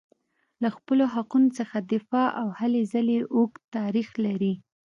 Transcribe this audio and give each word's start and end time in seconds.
له 0.61 0.69
خپلو 0.75 1.05
حقونو 1.13 1.49
څخه 1.59 1.75
دفاع 1.93 2.27
او 2.41 2.47
هلې 2.59 2.81
ځلې 2.93 3.17
اوږد 3.35 3.61
تاریخ 3.75 4.09
لري. 4.25 4.53